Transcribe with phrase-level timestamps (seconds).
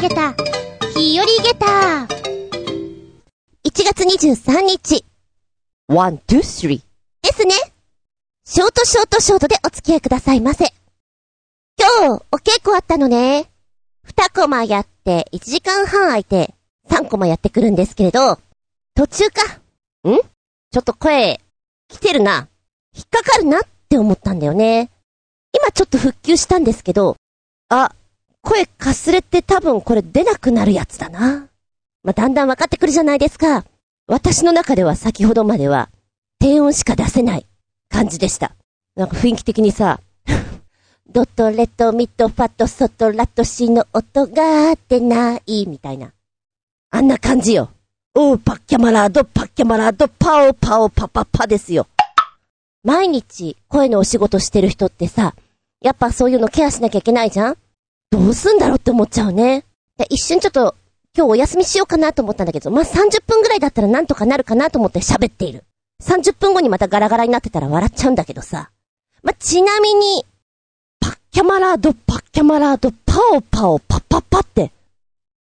[0.00, 0.32] げた、
[0.96, 1.66] 日和げた。
[3.64, 5.04] 1月23日。
[5.88, 6.80] one, two, three.
[7.20, 7.54] ですね。
[8.46, 10.72] ショートショートショートでお付き合いくださいませ。
[11.78, 13.50] 今日、お稽古あったのね。
[14.06, 16.54] 2コマやって、1時間半空いて、
[16.88, 18.38] 3コマやってくるんですけれど、
[18.94, 19.42] 途中か。
[20.08, 20.16] ん？
[20.16, 21.42] ちょっと声、
[21.88, 22.48] 来てるな。
[22.96, 23.60] 引っかかるなっ
[23.90, 24.88] て思ったんだよね。
[25.52, 27.16] 今ちょっと復旧したんですけど、
[27.68, 27.92] あ、
[28.42, 31.48] 声かすれて多分これ出なくなるやつだな。
[32.02, 33.64] まあ、だんだん分かってくるじゃないですか。
[34.06, 35.90] 私の中では先ほどまでは、
[36.38, 37.46] 低音しか出せない
[37.90, 38.52] 感じでした。
[38.96, 40.00] なんか雰囲気的にさ、
[41.08, 46.12] ドット、レット、ミット、ファット、ソト、ラット、シの音が出ないみたいな。
[46.90, 47.70] あんな感じよ。
[48.14, 51.86] おう、パッキャマラード、パッキャマラード、パオパオパパパですよ。
[52.82, 55.34] 毎日声のお仕事してる人ってさ、
[55.80, 57.56] やっぱそういうのケアしなきゃいけないじゃん？
[58.10, 59.64] どうすんだろうって思っちゃうね。
[59.96, 60.74] で一瞬ちょっと
[61.16, 65.64] 今日お休みしようかなと思ったんだけど、まあ、30分ぐらいだったらなんとかなるかなと思って喋っている。
[66.02, 68.70] 30分後にまたガラガラになってたら笑っちゃうんだけどさ。
[69.22, 70.24] まあ、ちなみに、
[70.98, 74.72] パッキャマラード、パッキャマラード、パオパオ、パッパパって、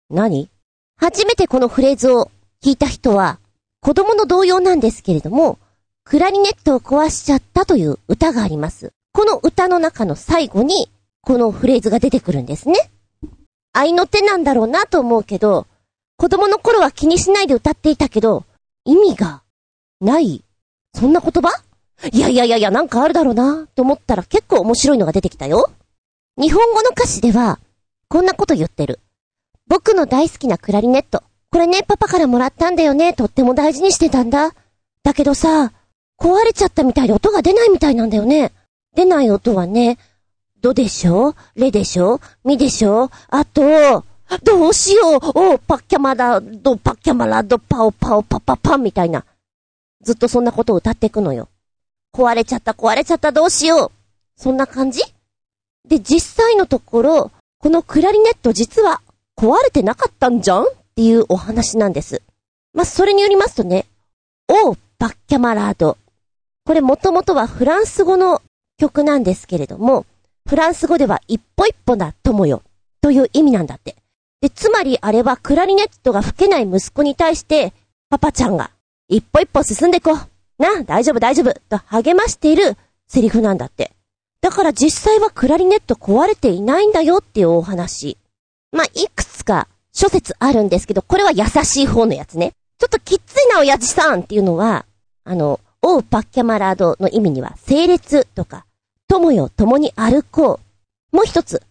[0.09, 0.48] 何？
[0.97, 2.31] 初めてこのフレーズを
[2.64, 3.39] 聞いた人は、
[3.83, 5.59] 子供の童謡なんですけれども、
[6.05, 8.92] クラリネットを壊しちゃったという歌があります。
[9.12, 10.91] この歌の中の最後に、
[11.27, 12.88] このフレーズが出てくるんですね。
[13.72, 15.66] 愛の手なんだろうなと思うけど、
[16.16, 18.44] 子供の頃は気にしないで歌っていたけど、
[18.84, 19.42] 意味が
[20.00, 20.44] ない。
[20.94, 21.50] そんな言葉？
[22.12, 25.69] いやいやいやいや、なんかあるだろうなと思ったら結構面白いのが出てきたよ。
[26.41, 27.58] 日本語の歌詞では、
[28.08, 29.00] こんなこと言ってる。
[29.66, 31.24] 僕の大好きなクラリネット。
[31.50, 33.14] これね、パパからもらったんだよね。
[33.14, 34.54] とっても大事にしてたんだ。
[35.02, 35.72] だけどさ、
[36.20, 38.52] 壊れちゃったみたいで音が出ないみたいなんだよね。
[38.94, 39.98] 出ない音はね、
[40.60, 44.04] ドでしょレでしょミでしょあと、
[44.42, 45.54] どうしよう？
[45.54, 49.25] おパッキャマラド、パッキャマラド、パオパオパパパンみたいな。
[50.03, 51.48] ずっとそんなことを歌っていくのよ。
[52.12, 54.41] 壊れちゃった、壊れちゃった、どうしよう？
[54.41, 55.03] そんな感じ？
[55.86, 59.00] で、実際のところ、このクラリネット実は
[59.36, 60.62] 壊れてなかったんじゃん？
[60.64, 60.66] っ
[60.97, 62.22] ていうお話なんです。
[62.72, 63.86] まあ、それによりますとね、
[64.48, 65.97] おう、パッキャマラード。
[66.64, 68.42] これもともとはフランス語の
[68.78, 70.04] 曲なんですけれども、
[70.46, 72.62] フランス語では一歩一歩だ友よ
[73.00, 73.96] という意味なんだって。
[74.40, 77.72] で、つまりあれはクラリネットが吹けない息子に対して、
[78.08, 78.70] パパちゃんが
[79.08, 80.62] 一歩一歩進んでいこう。
[80.62, 82.76] な、大丈夫大丈夫と励ましている
[83.08, 83.92] セリフなんだって。
[84.40, 88.16] だから実際はクラリネット壊れていないんだよっていうお話。
[88.70, 92.52] まあ、いくつか諸説あるんですけど、これは優しい方のやつね。
[92.78, 94.84] ちょっときついな親父さんっていうのは、
[95.24, 98.66] あの、オーパッキャマラードの意味には、整列とか、
[99.09, 100.61] 友よ共に歩こ
[101.12, 101.17] う。
[101.17, 101.62] もう一つ、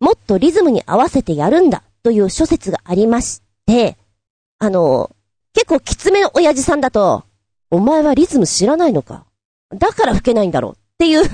[0.00, 3.96] もっとリズムに合わせてやるんだという諸説がありまして、
[4.58, 5.10] あの、
[5.52, 7.24] 結構きつめの親父さんだと、
[7.70, 9.24] お前はリズム知らないのか？
[9.70, 11.24] だから吹けないんだろうっていう、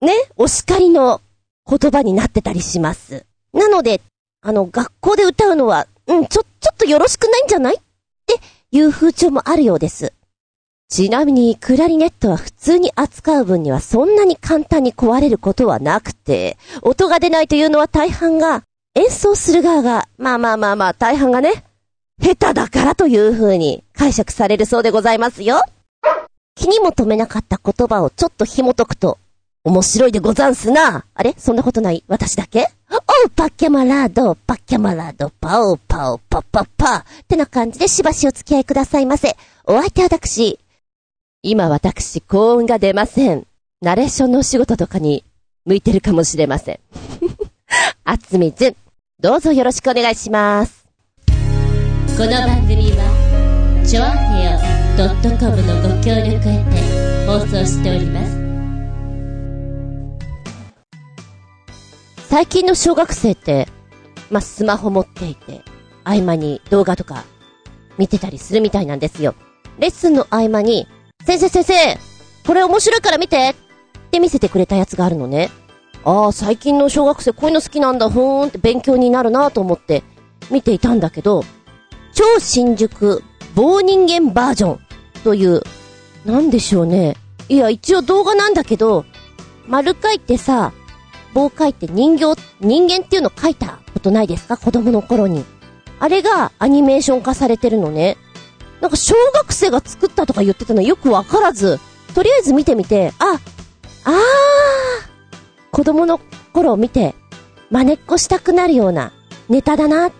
[0.00, 1.20] ね、お叱りの
[1.68, 3.26] 言葉になってたりします。
[3.52, 4.00] なので、
[4.40, 7.76] あの、学校で歌うのは、うん、ちょ、ちょっとよろしくないんじゃない？
[7.76, 7.80] っ
[8.26, 8.40] て
[8.72, 10.12] いう風潮もあるようです。
[10.88, 18.62] ちなみに、クラリネットは普通に扱う分にはそんなに簡単に壊れることはなくて、音が出ないというのは大半が、
[18.94, 21.62] 演奏する側が、まあまあまあまあ、大半がね、
[22.20, 25.60] 下手だからという風に解釈されるそうでございますよ。
[26.56, 29.18] 気にも留めなかった言葉をちょっと紐解くと、
[29.64, 31.04] 面白いでござんすな。
[31.14, 31.34] あれ？
[31.36, 32.02] そんなことない？
[32.08, 32.66] 私だけ？
[32.90, 39.36] おう、パッキャマラード、パッキャマラード、パオパオ、パッパッパってな感じでしばしお付き合いくださいませ。
[39.64, 40.58] お相手は私、
[41.42, 43.46] 今私、幸運が出ません。
[43.80, 45.22] ナレーションのお仕事とかに
[45.64, 46.80] 向いてるかもしれません。
[48.02, 48.76] あつみずん、
[49.20, 50.88] どうぞよろしくお願いします。
[52.16, 54.58] この番組は、ちょあへよ
[55.38, 58.36] .com のご協力へて放送しております。
[62.28, 63.68] 最近の小学生って、
[64.28, 65.62] まあ、スマホ持っていて、
[66.02, 67.22] 合間に動画とか
[67.96, 69.36] 見てたりするみたいなんですよ。
[69.78, 70.88] レッスンの合間に、
[71.28, 71.74] 先生先生、
[72.46, 73.54] これ面白いから見てっ
[74.10, 75.50] て見せてくれたやつがあるのね。
[76.02, 80.04] ああ、最近の小学生こういうの好きなんだ、ふーんって勉強になるなと思って
[80.50, 81.44] 見ていたんだけど、
[82.14, 83.22] 超新宿
[83.54, 84.80] 棒人間バージョン
[85.22, 85.60] という、
[86.24, 87.14] なんでしょうね。
[87.50, 89.04] いや、一応動画なんだけど、
[89.66, 90.72] 丸書いてさ、
[91.34, 94.56] 棒書いて人形、人間っていうの書いたことないですか？
[94.56, 95.44] 子供の頃に。
[96.00, 98.16] あれがアニメーション化されてるのね。
[98.80, 101.78] なんか小学生が作ったとか言ってたのよくわからず、
[102.14, 103.38] とりあえず見てみて、あ、
[104.04, 104.14] あー、
[105.70, 106.18] 子供の
[106.52, 107.14] 頃を見て、
[107.70, 109.12] 真似っこしたくなるような
[109.48, 110.12] ネタだなっ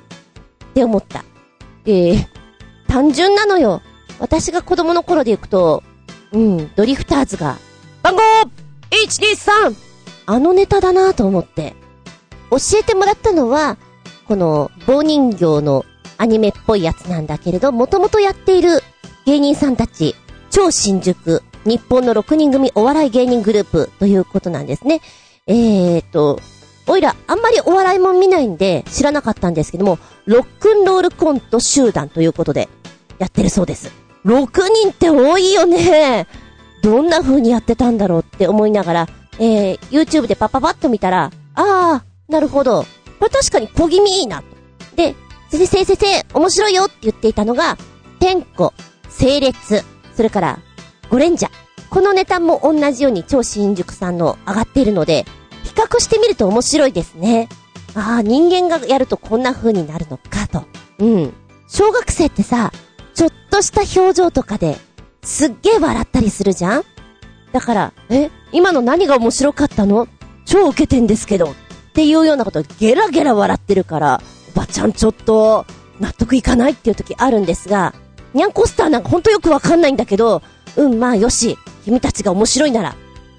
[0.75, 1.25] て思った。
[1.87, 2.27] えー、
[2.89, 3.83] 単純なのよ。
[4.19, 5.83] 私が子供の頃で行くと、
[6.33, 7.57] うん、ドリフターズが、
[8.03, 8.23] 番号
[8.91, 9.75] !123!
[10.27, 11.75] あのネタだなと思って。
[12.51, 13.77] 教えてもらったのは、
[14.27, 15.85] この棒人形の
[16.19, 18.83] アニメっぽいやつなんだけれど、もともとやっている
[19.25, 20.15] 芸人さんたち、
[20.51, 25.01] 超新宿、日本の6人組お笑い芸人グループということなんですね。
[25.47, 26.41] えーと、
[26.87, 32.69] おいら、あんまりお笑いも見ないんで知らなかったんですけども、ロックンロールコント集団ということで、
[33.19, 33.93] やってるそうです。
[34.25, 34.49] 6
[34.83, 36.27] 人って多いよね。
[36.83, 42.85] どんな風にやってたんだろうって思いながら、えー、YouTube でパパパッと見たら、あー、なるほど。
[43.19, 44.43] これ確かに小気味いいな。
[44.97, 45.15] で、
[45.51, 47.77] 先生先生、面白いよって言っていたのが、
[48.21, 48.73] 天子、
[49.09, 49.83] 整列、
[50.15, 50.59] それから、
[51.11, 51.51] ゴレンジャ。
[51.91, 55.25] このネタも同じように超新宿さんの上がっているので、
[55.65, 57.49] 比較してみると面白いですね。
[57.95, 60.65] ああ、人間がやるとこんな風になるのかと。
[60.99, 61.35] うん。
[61.67, 62.73] 小学生ってさ、
[63.15, 64.77] ちょっとした表情とかで、
[65.23, 66.85] すっげえ笑ったりするじゃん？
[67.53, 70.09] だから、え、今の何が面白かったの？
[70.45, 71.51] 超受けてんですけど。
[71.51, 71.55] っ
[71.95, 74.23] ていうようなことゲラゲラ笑ってるから、
[74.59, 75.65] ばちゃんちょっと、
[76.01, 77.95] 納得いかないっていう時あるんですが、
[78.35, 80.43] ニャンコスターなんかほんとよくわかんないんだけど、
[80.77, 82.97] うん、まあよし、君たちが面白いなら。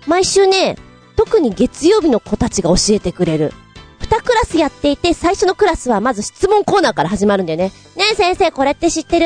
[0.07, 0.77] 毎週ね、
[1.15, 3.53] 特に月曜日の子たちが教えてくれる。
[3.99, 7.71] 二クラスやっていて、最初のクラスはまず質問コーナーから始まるんだよね。
[7.95, 9.25] ねえ先生、これって知ってる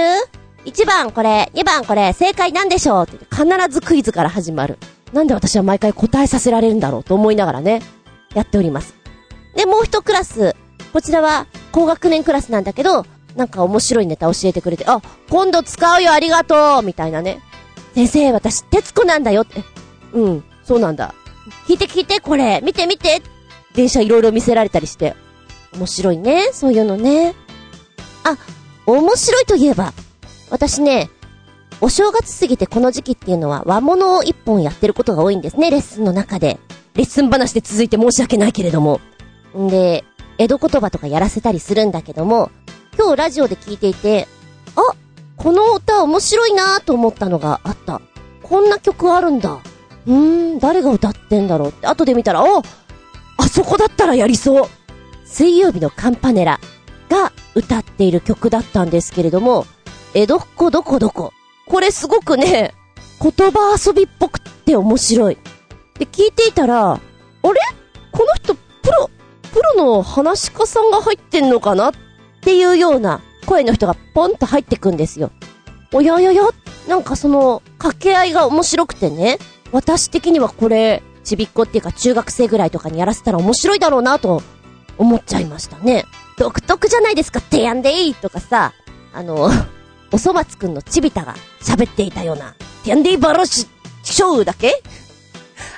[0.66, 3.04] ?1 番これ、2番これ、正解なんでしょう？
[3.04, 4.78] って必ずクイズから始まる。
[5.14, 7.82] なんで私は毎回答えさせられるんだろうと思いながらね、
[8.34, 8.96] やっております。
[9.56, 10.56] で、もう一クラス、
[10.92, 13.06] こちらは高学年クラスなんだけど、
[13.36, 17.42] なんか面白いネタ教えてくれて、あ、今度使うよありがとうみたいなね。
[17.96, 19.64] 先生、私、徹子なんだよって。
[20.14, 21.16] うん、そうなんだ。
[21.68, 23.24] 聞いて聞いて、これ、見て見て。
[23.74, 25.16] 電車いろいろ見せられたりして。
[25.76, 27.34] 面白いね、そういうのね。
[28.24, 28.38] あ、
[28.86, 29.94] 面白いといえば、
[30.52, 31.10] 私ね、
[31.82, 36.60] お正月過ぎてこの時期っていうのは和物を一本やってることが多いんですね、レッスンの中で。
[36.94, 39.02] レッスン話で続いて申し訳ないけれども。
[39.58, 40.06] んで、
[40.38, 42.52] 江戸言葉とかやらせたりするんだけども、
[42.98, 44.28] 今日ラジオで聞いていて、
[44.76, 44.82] あ、
[45.38, 48.02] この歌面白いなと思ったのがあった。
[48.42, 49.60] こんな曲あるんだ。
[50.06, 52.62] うーん、誰が歌ってんだろうって、後で見たら、お
[53.38, 54.70] あそこだったらやりそう
[55.26, 56.60] 水曜日のカンパネラ
[57.10, 59.66] が歌っている曲だったんですけれども、
[60.14, 61.32] 江戸っ子どこどこ。
[61.68, 62.74] これすごくね、
[63.22, 65.38] 言葉遊びっぽくって面白い。
[65.98, 67.02] で、聞いていたら、あれ？
[68.12, 68.43] この人、
[70.04, 71.94] 話し家さんが入ってんのかなっ
[72.42, 75.32] ていうような声の人がポンと入ってくんですよ。
[75.92, 76.44] おややや、
[76.88, 79.38] なんかその、掛け合いが面白くてね、
[79.72, 84.42] 私的にはこれ、ちびっこっていうか中学生ぐらいとかにやらせたら面白いだろうなと
[84.98, 86.06] 思っちゃいましたね。
[86.38, 88.74] 独特じゃないですか、てやんでいいとかさ、
[89.14, 89.50] あの、
[90.12, 93.68] おそ松くんのちびたが喋っていたような、てやんでいいバラシ、
[94.04, 94.82] ショーだけ？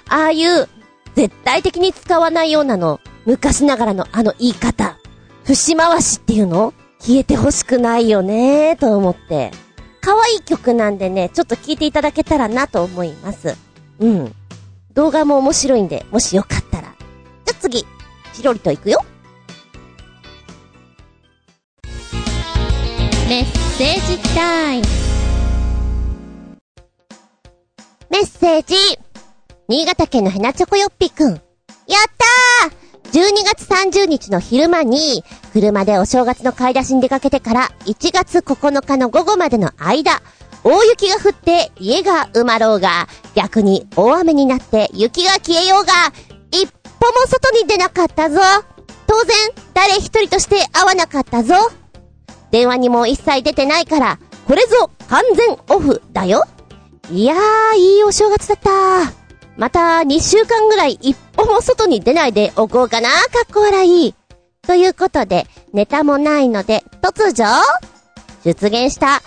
[0.09, 0.67] ああいう、
[1.15, 4.97] 絶対的に使わないようなの、昔ながらのあの言い方、
[5.43, 6.73] 節回しっていうの？
[6.99, 9.51] 消えてほしくないよねーと思って。
[10.01, 13.55] 可愛い曲なんでね、ちょっと聴いていただけたらなと思います。
[13.99, 14.35] うん。
[14.93, 16.93] 動画も面白いんで、もしよかったら。
[17.45, 17.85] じゃ、次、
[18.33, 19.03] チロリと行くよ。
[23.27, 23.45] メッ
[23.77, 24.85] セージタイム。
[28.11, 28.75] メッセージ
[29.67, 31.31] 新潟県のヘナチョコヨッピくん。
[31.31, 31.39] やっ
[32.61, 32.84] たー
[33.15, 40.21] !12 月30日の昼間に、車でお正月の買い出しに出かけてから、1月9日の午後までの間、
[40.65, 45.93] 大雪が降って家が埋まろうが、逆に大雨になって雪が消えようが、
[46.51, 48.41] 一歩も外に出なかったぞ。
[49.07, 49.37] 当然、
[49.73, 51.53] 誰一人として会わなかったぞ。
[52.51, 56.43] 電話にも一切出てないから、これぞ完全オフだよ。
[57.09, 59.13] いやー、いいお正月だった。
[59.55, 63.15] また2週間ぐらい一歩も外に出ないでおこうかな、か
[63.49, 64.15] っこ笑い。
[64.65, 67.45] ということで、ネタもないので、突如、
[68.43, 69.21] 出現した、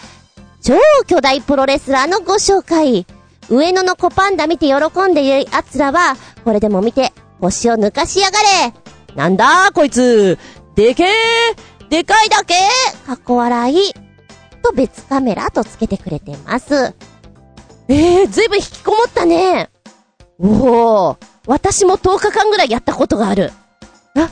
[0.62, 0.74] 超
[1.06, 3.06] 巨大プロレスラーのご紹介。
[3.48, 8.74] 上野の子パンダ見て喜んでいる奴らは、これでも見て、腰を抜かしやがれ
[9.14, 10.38] なんだこいつ
[10.74, 12.54] でけーでかいだけ
[13.06, 13.94] かっこ笑い。
[14.62, 16.94] と別カメラとつけてくれてます。
[17.88, 19.70] えー、ずいぶん引きこもったね。
[20.38, 21.16] おー、
[21.49, 23.50] 私も10日間ぐらいやったことがある。
[24.14, 24.31] あ、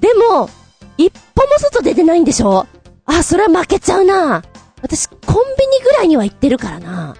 [0.00, 0.50] でも、
[0.98, 2.66] 一歩も外出てないんでしょ？
[3.06, 4.42] あ、それは負けちゃうな。
[4.82, 5.16] 私、コン
[5.56, 7.16] ビニぐらいには行ってるからな。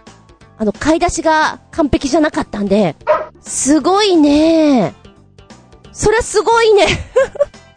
[0.59, 2.97] あの、買い出しが完璧じゃなかったんで、
[3.41, 4.95] すごいね。
[5.93, 6.87] そりゃすごいね。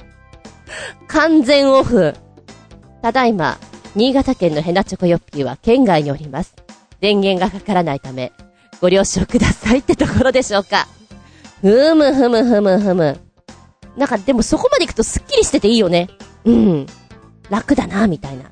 [1.07, 2.15] 完全オフ。
[3.03, 3.59] ただいま、
[3.95, 6.55] 新潟県のヘナチョコヨッピーは県外におります。
[6.99, 8.31] 電源がかからないため、
[8.81, 10.87] ご了承くださいってところでしょうか。
[11.61, 13.19] ふむふむふむふむ。
[13.97, 16.09] なんかでもそこまで行くとスッキリしてていいよね。
[16.45, 16.85] うん。
[17.49, 18.51] 楽だな、みたいな。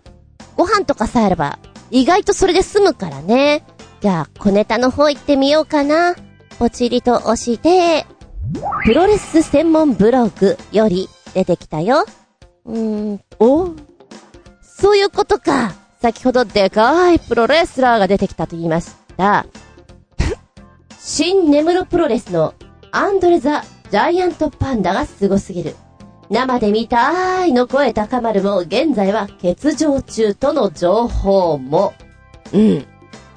[0.56, 1.60] ご飯とかさえあれば、
[1.92, 3.64] 意外とそれで済むからね。
[4.02, 6.16] じゃあ、小ネタの方行ってみようかな。
[6.60, 8.06] ポチリと押して、
[8.84, 12.06] プロレス専門ブログより出てきたよ。
[12.66, 13.70] うーん、お？
[14.62, 15.74] そういうことか。
[16.02, 19.46] 先ほどでかいプロレスラーが出てきたと言いました。
[21.00, 22.54] 新ネムロプロレスの
[22.92, 25.76] アンドレザ・ジャイアントパンダがすごすぎる。
[26.30, 31.94] 生で見たーいの声高まるも、現在は欠場中との情報も。
[32.54, 32.86] うん。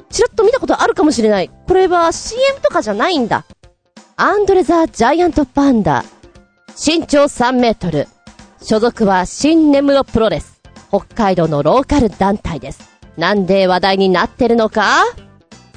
[0.09, 1.50] ちらっと見たことあるかもしれない。
[1.69, 3.45] これは CM とかじゃないんだ。
[4.16, 6.04] アンドレザ・ジャイアントパンダ。
[6.69, 8.09] 身長3メートル。
[8.62, 10.61] 所属は新ネムロプロレス。
[10.88, 12.90] 北海道のローカル団体です。
[13.16, 15.04] なんで話題になってるのか？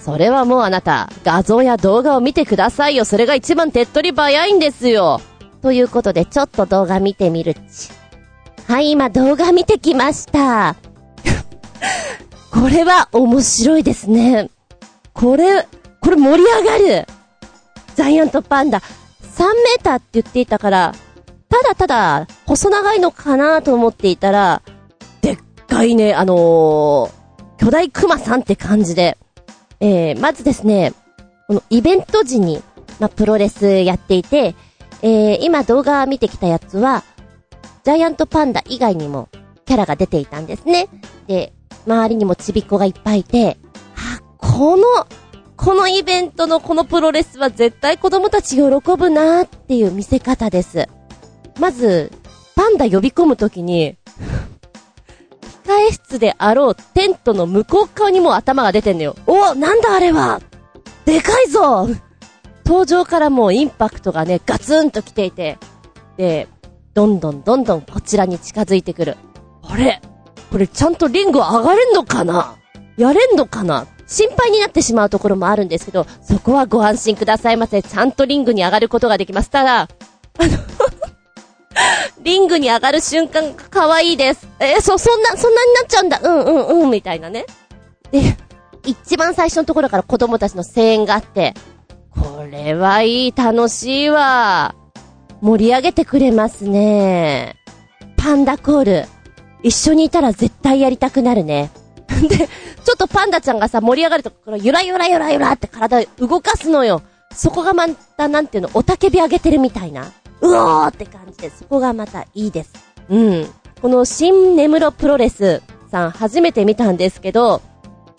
[0.04, 3.06] それはもうあなた、画像や動画を見てくださいよ。
[3.06, 5.22] それが一番手っ取り早いんですよ。
[5.62, 7.90] ということで、ちょっと動画見てみるっち。
[8.68, 10.76] はい、今動画見てきました。
[12.52, 14.50] これは面白いですね。
[15.14, 15.66] これ、
[16.02, 17.08] これ盛り上がる。
[17.96, 18.80] ジャイアントパンダ。
[18.80, 20.94] 3メーターって言っていたから、
[21.48, 24.62] ただただ細長いのかなと思っていたら、
[25.22, 25.38] でっ
[25.70, 27.12] かいね、あのー、
[27.58, 29.18] 巨大クマさんって感じで。
[29.84, 30.94] えー、まずですね、
[31.48, 32.63] このイベント時に、
[33.02, 34.56] まあ、プロレスやっていて、
[35.02, 37.04] えー、今動画見てきたやつは、
[37.84, 39.28] ジャイアントパンダ以外にも
[39.66, 40.88] キャラが出ていたんですね。
[41.28, 41.52] で、
[41.86, 43.58] 周りにもちびっこがいっぱいいて、
[43.98, 44.84] あ、この、
[45.58, 50.88] このイベントのこのプロレスは絶対子供たち喜ぶなーっていう見せ方です。
[51.60, 52.10] まず、
[52.56, 53.98] パンダ呼び込むときに、
[55.65, 59.15] 控え室であろうテントの向こう側にも頭が出てんのよ。
[59.25, 60.41] おなんだあれは
[61.05, 61.88] でかいぞ
[62.65, 65.58] 登場からもうインパクトがね、ガツンと来ていて、
[66.15, 66.48] で、
[66.93, 69.17] どんどんどんどんこちらに近づいてくる。
[69.62, 70.01] あれ？
[70.51, 72.55] これちゃんとリング上がれんのかな？
[72.96, 73.88] やれんのかな？
[74.08, 77.82] 心配になってしまうところもあるんですけど、そこはご安心くださいませ。
[77.84, 79.50] ちゃんとリングに上がることができます。
[79.50, 79.89] ただ、あの
[82.22, 84.48] リングに上がる瞬間が可愛いです。
[84.60, 86.20] えーそ、そんな、そんなになっちゃうんだ。
[86.24, 87.46] うんうんうん、みたいなね。
[88.12, 88.38] で、
[88.86, 91.53] 一番最初のところから子供たちの声援があって、
[92.10, 94.75] これはいい、楽しいわ。
[95.42, 97.56] 盛り上げてくれますね。
[98.18, 99.06] パンダコール。
[99.63, 101.72] 一緒にいたら絶対やりたくなるね。
[102.30, 107.01] で、ちょっとパンダちゃんがさ、盛り上がるところ、ゆらゆらゆらゆらって体動かすのよ。
[107.34, 110.12] そこがまた、なんていうの、おたけび上げてるみたいな。
[110.42, 112.74] うおーって感じで、そこがまたいいです。
[113.10, 113.48] うん。
[113.82, 115.62] この新ネムロプロレス
[115.92, 117.62] さん初めて見たんですけど、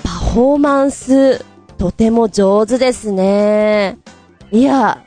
[0.03, 1.45] パフォーマンス、
[1.79, 3.99] とても上手ですね。
[4.53, 5.05] いや、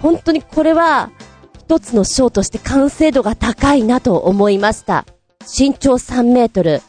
[0.00, 1.10] 本当にこれは、
[1.58, 5.04] 一つのショーとして完成度が高いなと思いました。
[5.40, 6.80] 身長3メートル。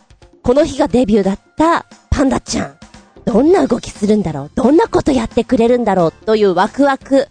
[0.43, 2.77] この日がデビューだったパンダちゃん。
[3.25, 4.51] どんな動きするんだろう？
[4.55, 6.11] どんなことやってくれるんだろう？
[6.11, 7.27] というワクワク。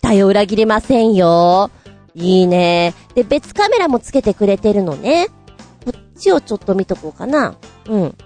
[0.00, 1.70] 期待を裏切りませんよ。
[2.14, 2.94] いいね。
[3.14, 5.28] で、別カメラもつけてくれてるのね。
[5.84, 7.56] こっちをちょっと見とこうかな。
[7.86, 8.16] うん。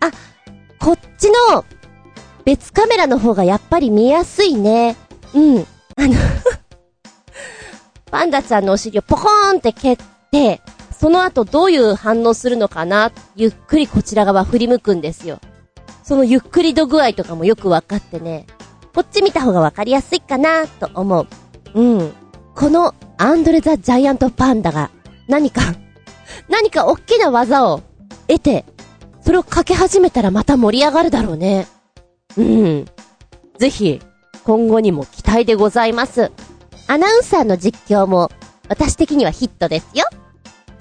[0.00, 0.10] あ、
[0.78, 1.64] こっちの
[2.44, 4.96] 別カメラの方がやっぱり見やすいね。
[5.34, 5.66] うん。
[5.96, 6.14] あの
[8.10, 9.96] パンダちゃんのお尻をポコーンって蹴っ
[10.30, 10.60] て、
[10.96, 15.40] その後どういう反応するのかなゆっくりこちら側振り向くんですよ。
[16.04, 18.46] そのゆっくり度具合とかもよくわかってね、
[18.96, 21.28] こっち見た方がわかりやすいかなと思う。
[21.74, 22.12] うん。
[22.54, 24.90] このアンドレ・ザ・ジャイアント・パンダが
[25.28, 25.60] 何か、
[26.48, 27.82] 何か大きな技を
[28.26, 28.64] 得て、
[29.20, 31.66] それをかけ始めたらまた盛り上がるだろうね。
[32.38, 32.86] うん。
[33.58, 34.00] ぜひ、
[34.44, 36.32] 今後にも期待でございます。
[36.86, 38.30] アナウンサーの実況も、
[38.70, 40.06] 私的にはヒットですよ。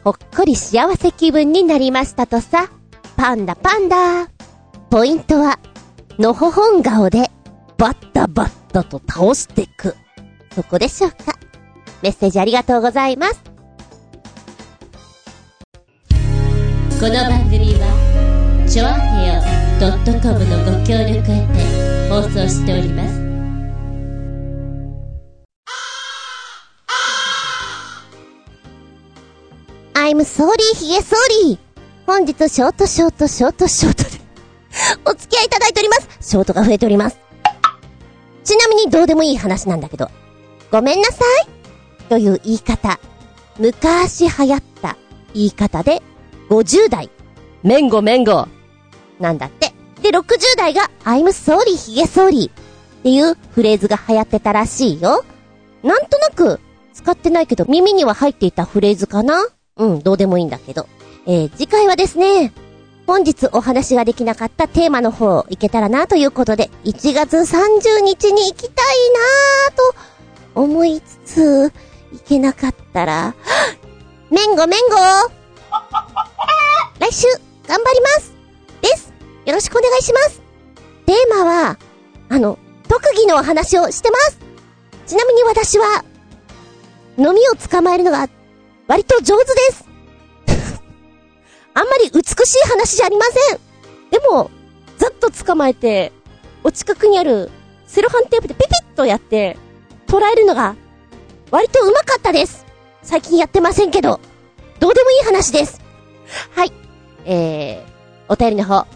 [0.06, 2.70] ほっこり幸せ気分になりましたとさ。
[3.18, 4.30] パンダパンダ。
[4.90, 5.60] ポイントは、
[6.18, 7.30] のほほん顔で、
[7.78, 9.96] バッタバッタと倒していく。
[10.54, 11.38] そこでしょうか。
[12.02, 13.42] メッセージありがとうございます。
[17.00, 19.42] この番組はチョアヘオ
[20.22, 23.26] .com のご協力へて放送しております
[29.94, 31.60] I'm sorry, ヒゲソーリー。
[32.06, 34.10] 本日、ショートショートショートショートで、
[35.06, 36.08] お付き合いいただいております。
[36.22, 37.25] ショートが増えております。
[38.46, 40.10] ちなみにどうでもいい話なんだけど、
[40.72, 41.48] ごめんなさい
[42.08, 43.00] という言い方。
[43.58, 44.96] 昔流行った
[45.34, 46.02] 言い方で、
[46.50, 47.10] 50代、
[47.64, 48.48] メンゴメンゴ。
[49.20, 49.74] なんだって。
[50.02, 52.54] で、60代が I'm sorry ヒゲ sorry っ
[53.04, 55.26] ていうフレーズが流行ってたらしいよ。
[55.84, 56.60] なんとなく
[56.94, 59.48] 使ってないけど耳には入っていたフレーズかな？
[59.78, 60.88] うん、どうでもいいんだけど。
[61.26, 62.54] えー、次回はですね、
[63.08, 69.76] 本日お話ができなかったテーマの方行けたらなということで、1月30日に行きたいなぁ
[70.54, 71.74] と思いつつ、
[72.12, 73.36] 行けなかったら、
[74.32, 74.96] メンゴメンゴ。
[77.00, 77.28] 来週、
[77.68, 78.34] 頑張ります。
[78.82, 79.14] です。
[79.46, 80.42] よろしくお願いします。
[81.06, 81.78] テーマは、
[82.30, 82.58] あの、
[82.88, 84.40] 特技のお話をしてます。
[85.06, 86.04] ちなみに私は、
[87.18, 88.28] 飲みを捕まえるのが、
[88.88, 89.85] 割と上手です。
[91.76, 93.60] あんまり美しい話じゃありません
[94.10, 94.50] でも、
[94.98, 96.14] ざっと捕まえて、
[96.64, 97.52] お近くにある
[97.86, 99.58] セロハンテープでピピッとやって、
[100.08, 100.76] 捉えるのが、
[101.52, 102.66] 割と上手かったです
[103.04, 104.22] 最近やってませんけど、
[104.80, 105.82] どうでもいい話です
[106.56, 106.72] はい。
[107.26, 108.88] えー、お便りの方、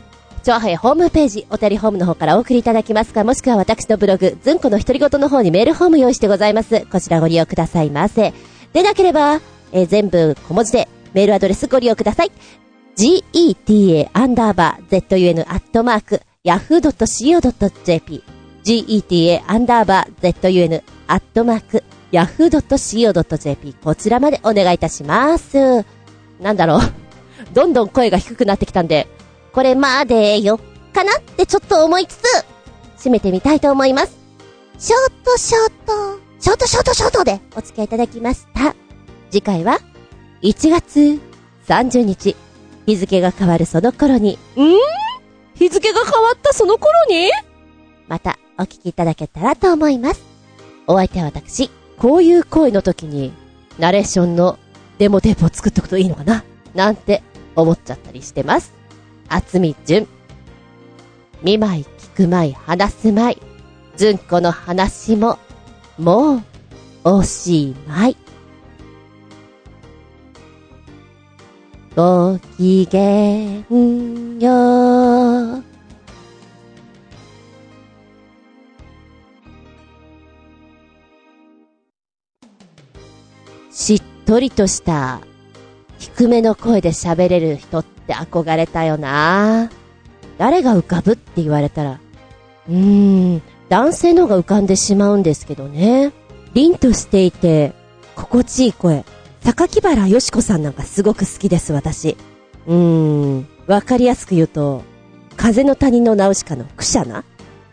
[0.44, 6.86] チョアヘホームページ、お便りホームの方からお送りいただきますか、もしくは私のブログ、ズンコの独り言の方にメールフォーム用意してございます。
[6.86, 8.34] こちらご利用くださいませ。
[8.72, 9.42] でなければ、
[9.74, 12.32] えー全部小文字でメールアドレスご利用ください。
[13.00, 18.24] Geta アンダーバー zun アットマーク yahoo.co.jp
[18.66, 25.86] geta アンダーバー zun アットマーク yahoo.co.jp こちらまでお願いいたします。
[26.42, 26.82] なんだろう。
[27.54, 29.08] どんどん声が低くなってきたんで、
[29.54, 32.24] これまでよっ、かなってちょっと思いつつ、
[32.98, 34.18] 締めてみたいと思います。
[34.78, 38.76] ショートショート、ショートショートショートでお付き合いいただきました。
[39.30, 39.80] 次回は、
[40.42, 41.22] 1月
[41.68, 42.36] 30日、
[42.90, 44.60] 日付が変わるその頃に、ん？
[44.62, 44.78] ー
[45.54, 47.30] 日付が変わったその頃に？
[48.08, 50.24] またお聞きいただけたらと思います。
[50.88, 51.70] お相手は私、
[52.00, 53.32] こういう声の時に、
[53.78, 54.58] ナレーションの
[54.98, 56.44] デモテープを作っとくといいのかな？
[56.74, 57.22] なんて
[57.56, 58.74] 思っちゃったりしてます。
[59.28, 60.08] 厚み純。
[61.44, 61.86] 見舞い
[62.16, 63.38] 聞く舞い話す舞い。
[63.98, 65.38] 純子の話も、
[66.00, 66.42] もう、
[67.04, 68.18] おしまい。
[71.96, 75.64] ごきげんよう。
[83.72, 85.22] しっとりとした
[85.98, 89.70] 低めの声で喋れる人って憧れたよな。
[90.38, 92.00] 誰が浮かぶって言われたら、
[92.70, 96.14] うーん、男性の方が浮かんでしまうんですけどね。
[96.54, 97.74] 凛としていて、
[98.16, 99.04] 心地いい声。
[99.44, 102.18] 榊原よしこさんなんかすごく好きです、私。
[102.68, 104.84] うーん、わかりやすく言うと、
[105.38, 107.24] 風の谷のナウシカのクシャナ、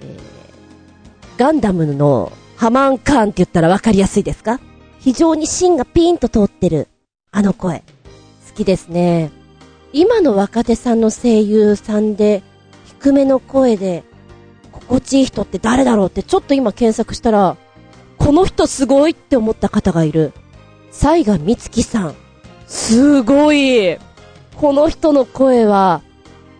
[0.01, 4.61] えー、ガンダムのハマンカーンって言ったらわかりやすいですか？
[5.01, 6.89] 非常に芯がピーンと通ってる、
[7.31, 7.81] あの声。
[8.49, 9.31] 好きですね。
[9.93, 12.43] 今の若手さんの声優さんで、
[13.01, 14.05] 低めの声で、
[14.73, 17.57] 心地いい人って誰だろうってちょっと今検索したら、
[18.19, 20.33] この人すごいって思った方がいる。
[20.91, 22.15] 西賀美月さん。
[22.67, 23.97] すごい
[24.57, 26.03] この人の声は、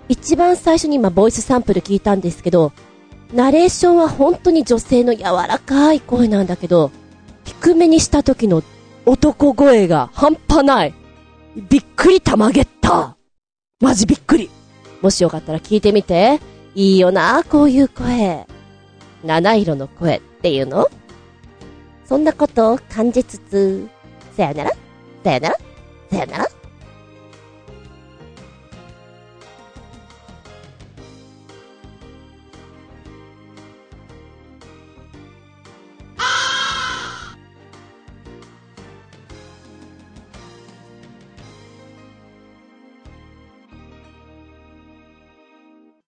[0.09, 2.73] 一番最初に今ボイスサンプル聞いたんですけど、
[3.33, 6.93] ナレーションは本当に女性の柔らかい声なんだけど、
[7.45, 8.63] 低めにした時の
[9.05, 10.95] 男声が半端ない。
[11.69, 13.17] びっくりたまげった。
[13.81, 14.51] マジびっくり。
[15.03, 16.41] もしよかったら聞いてみて。
[16.75, 18.47] いいよな、こういう声。
[19.25, 20.89] 七色の声っていうの？
[22.05, 23.89] そんなことを感じつつ、
[24.37, 24.71] さよなら、
[25.25, 25.57] さよなら、
[26.11, 26.56] さよなら。